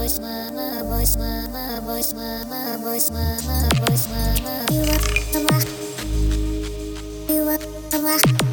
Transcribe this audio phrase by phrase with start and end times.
[0.00, 4.66] mama boys, mama boys, mama boys, mama boys, mama.
[4.70, 4.84] You
[5.32, 5.64] the rock.
[7.28, 7.44] You
[7.90, 8.49] the rock.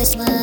[0.00, 0.39] this world.